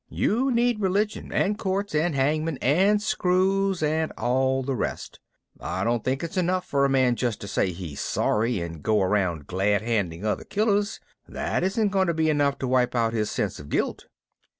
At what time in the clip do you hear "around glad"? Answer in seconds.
9.03-9.83